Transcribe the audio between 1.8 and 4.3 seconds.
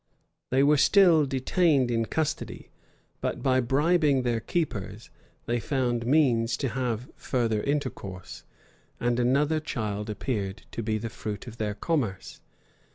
in custody, but by bribing